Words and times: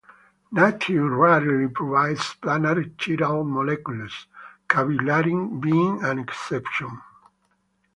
Nature 0.49 1.07
rarely 1.11 1.67
provides 1.67 2.33
planar 2.41 2.89
chiral 2.97 3.45
molecules, 3.45 4.25
cavicularin 4.67 5.61
being 5.61 6.03
an 6.03 6.17
exception. 6.17 6.89